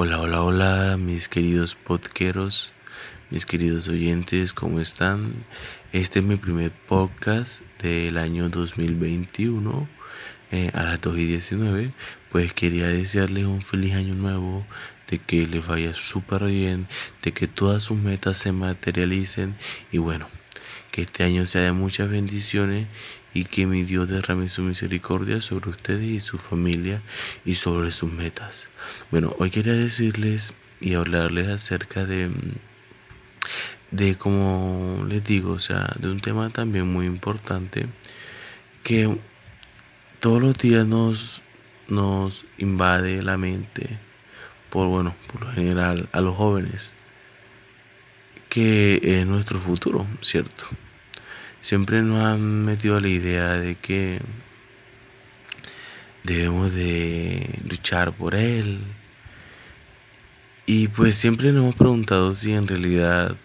[0.00, 2.72] Hola, hola, hola, mis queridos podqueros,
[3.30, 5.44] mis queridos oyentes, ¿cómo están?
[5.92, 9.88] Este es mi primer podcast del año 2021
[10.52, 11.92] eh, a las 2 y 19.
[12.30, 14.64] Pues quería desearles un feliz año nuevo,
[15.10, 16.86] de que les vaya súper bien,
[17.24, 19.56] de que todas sus metas se materialicen
[19.90, 20.28] y bueno,
[20.98, 22.88] que este año sea de muchas bendiciones
[23.32, 27.02] y que mi Dios derrame su misericordia sobre ustedes y su familia
[27.44, 28.68] y sobre sus metas.
[29.12, 32.32] Bueno, hoy quería decirles y hablarles acerca de
[33.92, 37.86] de como les digo, o sea, de un tema también muy importante
[38.82, 39.16] que
[40.18, 41.42] todos los días nos
[41.86, 44.00] nos invade la mente
[44.68, 46.92] por bueno, por lo general a los jóvenes
[48.48, 50.66] que es nuestro futuro, ¿cierto?
[51.68, 54.22] Siempre nos han metido la idea de que
[56.24, 58.80] debemos de luchar por él.
[60.64, 63.36] Y pues siempre nos hemos preguntado si en realidad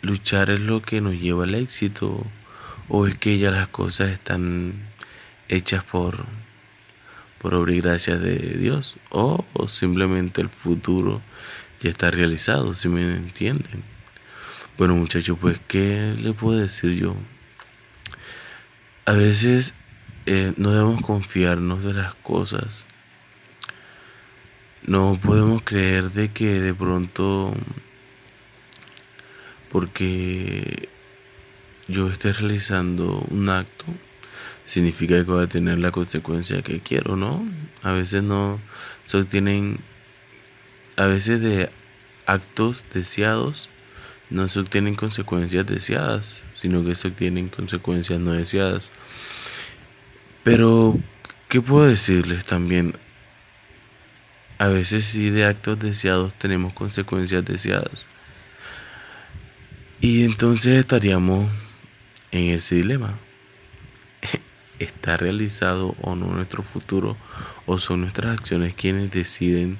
[0.00, 2.24] luchar es lo que nos lleva al éxito
[2.88, 4.72] o es que ya las cosas están
[5.50, 6.24] hechas por
[7.36, 11.20] por obra y gracia de Dios o, o simplemente el futuro
[11.82, 13.91] ya está realizado, si me entienden.
[14.82, 17.14] Bueno muchachos, pues ¿qué le puedo decir yo?
[19.04, 19.74] A veces
[20.26, 22.84] eh, no debemos confiarnos de las cosas.
[24.84, 27.54] No podemos creer de que de pronto,
[29.70, 30.88] porque
[31.86, 33.86] yo esté realizando un acto,
[34.66, 37.48] significa que va a tener la consecuencia que quiero, ¿no?
[37.84, 38.58] A veces no
[39.04, 39.78] se obtienen,
[40.96, 41.70] a veces de
[42.26, 43.70] actos deseados
[44.32, 48.90] no se obtienen consecuencias deseadas, sino que se obtienen consecuencias no deseadas.
[50.42, 50.98] Pero,
[51.48, 52.94] ¿qué puedo decirles también?
[54.58, 58.08] A veces sí de actos deseados tenemos consecuencias deseadas.
[60.00, 61.50] Y entonces estaríamos
[62.30, 63.18] en ese dilema.
[64.78, 67.16] ¿Está realizado o no nuestro futuro?
[67.66, 69.78] ¿O son nuestras acciones quienes deciden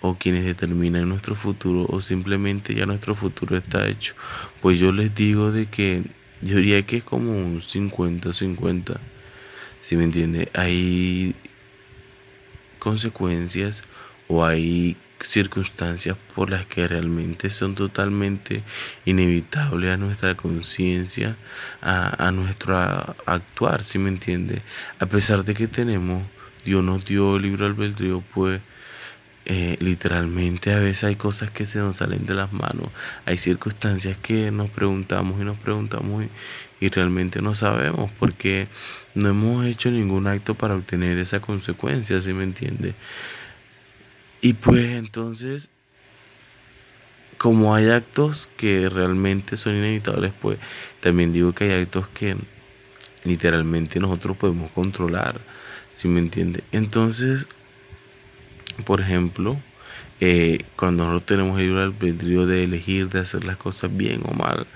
[0.00, 4.14] o quienes determinan nuestro futuro o simplemente ya nuestro futuro está hecho.
[4.60, 6.04] Pues yo les digo de que
[6.40, 8.98] yo diría que es como un 50-50.
[9.80, 11.34] Si me entiende, hay
[12.78, 13.82] consecuencias
[14.28, 18.62] o hay circunstancias por las que realmente son totalmente
[19.04, 21.36] inevitables a nuestra conciencia,
[21.82, 22.76] a, a, nuestro
[23.26, 24.62] actuar, si me entiende.
[25.00, 26.22] A pesar de que tenemos,
[26.64, 28.60] Dios nos dio el libro albedrío, pues
[29.50, 32.90] eh, literalmente a veces hay cosas que se nos salen de las manos,
[33.24, 36.26] hay circunstancias que nos preguntamos y nos preguntamos
[36.80, 38.68] y, realmente no sabemos porque
[39.14, 42.94] no hemos hecho ningún acto para obtener esa consecuencia, ¿sí me entiende?
[44.42, 45.70] Y pues entonces,
[47.38, 50.58] como hay actos que realmente son inevitables, pues
[51.00, 52.36] también digo que hay actos que
[53.24, 55.40] literalmente nosotros podemos controlar,
[55.94, 56.62] ¿sí me entiende?
[56.70, 57.46] Entonces,
[58.84, 59.58] por ejemplo,
[60.20, 64.66] eh, cuando nosotros tenemos el albedrío de elegir, de hacer las cosas bien o mal,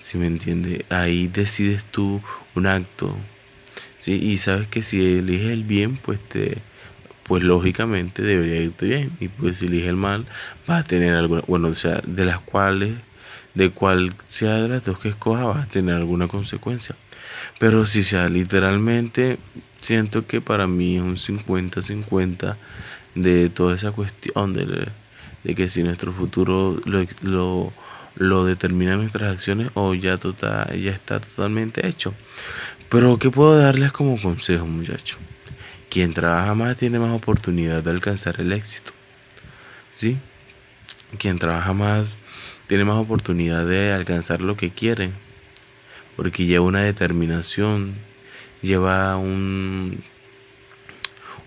[0.00, 2.22] si me entiende, ahí decides tú
[2.54, 3.14] un acto,
[3.98, 4.14] ¿sí?
[4.14, 6.58] Y sabes que si eliges el bien, pues te,
[7.24, 10.26] pues lógicamente debería irte bien, y pues si eliges el mal,
[10.66, 12.94] vas a tener alguna, bueno, o sea, de las cuales,
[13.54, 16.94] de cual sea de las dos que escojas, vas a tener alguna consecuencia.
[17.58, 19.38] Pero si sea literalmente,
[19.80, 22.56] siento que para mí es un 50-50
[23.16, 24.88] de toda esa cuestión de,
[25.42, 27.72] de que si nuestro futuro lo, lo,
[28.14, 32.14] lo determinan nuestras acciones o ya, total, ya está totalmente hecho.
[32.88, 35.18] Pero ¿qué puedo darles como consejo muchachos?
[35.88, 38.92] Quien trabaja más tiene más oportunidad de alcanzar el éxito.
[39.92, 40.18] ¿Sí?
[41.18, 42.16] Quien trabaja más
[42.66, 45.10] tiene más oportunidad de alcanzar lo que quiere.
[46.16, 47.94] Porque lleva una determinación,
[48.62, 50.02] lleva un,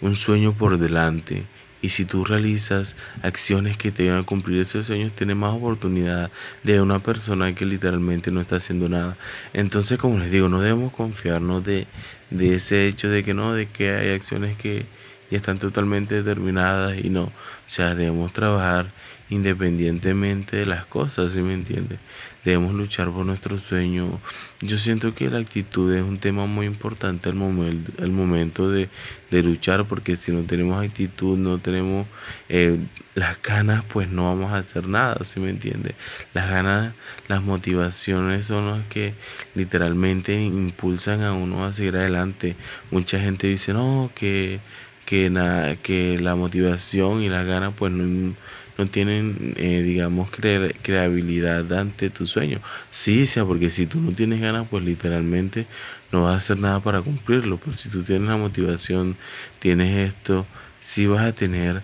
[0.00, 1.44] un sueño por delante
[1.80, 6.30] y si tú realizas acciones que te van a cumplir esos sueños, tienes más oportunidad
[6.64, 9.16] de una persona que literalmente no está haciendo nada.
[9.52, 11.86] Entonces, como les digo, no debemos confiarnos de,
[12.30, 14.86] de ese hecho de que no, de que hay acciones que
[15.30, 17.24] ya están totalmente determinadas y no.
[17.24, 17.32] O
[17.66, 18.92] sea, debemos trabajar
[19.30, 21.98] independientemente de las cosas, ¿sí me entiendes?
[22.44, 24.20] Debemos luchar por nuestro sueño.
[24.60, 28.88] Yo siento que la actitud es un tema muy importante al, momento, al momento de,
[29.30, 32.06] de luchar, porque si no tenemos actitud, no tenemos
[32.48, 32.78] eh,
[33.14, 35.94] las ganas, pues no vamos a hacer nada, ¿sí me entiendes?
[36.32, 36.94] Las ganas,
[37.26, 39.14] las motivaciones son las que
[39.54, 42.56] literalmente impulsan a uno a seguir adelante.
[42.90, 44.60] Mucha gente dice, no, que
[45.08, 48.34] que, la motivación y las ganas pues no,
[48.76, 52.60] no tienen, eh, digamos, creabilidad ante tu sueño.
[52.90, 55.66] Sí, sea porque si tú no tienes ganas, pues literalmente
[56.12, 57.58] no vas a hacer nada para cumplirlo.
[57.58, 59.16] Pero si tú tienes la motivación,
[59.60, 60.46] tienes esto,
[60.82, 61.82] sí vas a tener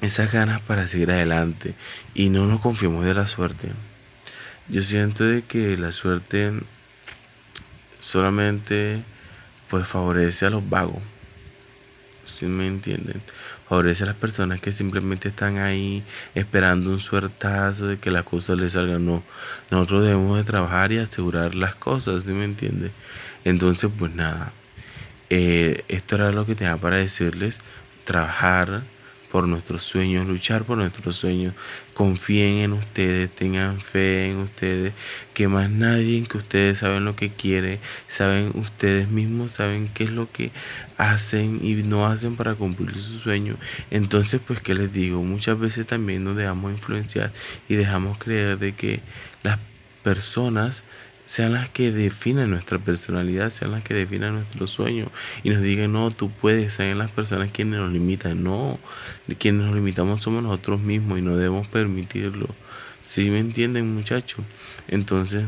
[0.00, 1.74] esas ganas para seguir adelante.
[2.12, 3.68] Y no nos confiemos de la suerte.
[4.68, 6.52] Yo siento de que la suerte
[8.00, 9.02] solamente
[9.70, 11.13] pues favorece a los vagos.
[12.24, 13.22] Si me entienden?
[13.68, 16.02] Favorece a las personas que simplemente están ahí
[16.34, 19.04] esperando un suertazo de que las cosas les salgan.
[19.04, 19.22] No,
[19.70, 22.90] nosotros debemos de trabajar y asegurar las cosas, ¿sí me entiende?
[23.44, 24.52] Entonces, pues nada,
[25.30, 27.60] eh, esto era lo que tenía para decirles.
[28.04, 28.82] Trabajar
[29.34, 31.56] por nuestros sueños, luchar por nuestros sueños.
[31.92, 34.92] Confíen en ustedes, tengan fe en ustedes,
[35.32, 40.12] que más nadie que ustedes saben lo que quiere, saben ustedes mismos, saben qué es
[40.12, 40.52] lo que
[40.98, 43.56] hacen y no hacen para cumplir su sueño.
[43.90, 45.20] Entonces, pues, ¿qué les digo?
[45.24, 47.32] Muchas veces también nos dejamos influenciar
[47.68, 49.00] y dejamos creer de que
[49.42, 49.58] las
[50.04, 50.84] personas
[51.26, 55.10] sean las que definan nuestra personalidad, sean las que definan nuestro sueño
[55.42, 58.42] y nos digan, no, tú puedes, sean las personas quienes nos limitan.
[58.44, 58.78] No,
[59.38, 62.48] quienes nos limitamos somos nosotros mismos y no debemos permitirlo.
[63.02, 64.44] ¿Sí me entienden muchachos?
[64.88, 65.44] Entonces,